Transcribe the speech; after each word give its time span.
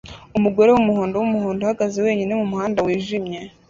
Umugore 0.37 0.69
wumuhondo 0.71 1.15
wumuhondo 1.17 1.61
uhagaze 1.63 1.97
wenyine 2.05 2.31
mumuhanda 2.39 2.79
wijimye 2.85 3.39